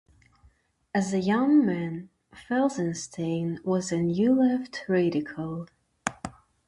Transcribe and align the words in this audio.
As 0.95 1.13
a 1.13 1.19
young 1.19 1.63
man, 1.63 2.09
Felsenstein 2.33 3.59
was 3.63 3.91
a 3.91 3.99
New 4.01 4.33
Left 4.33 4.83
radical. 4.87 5.67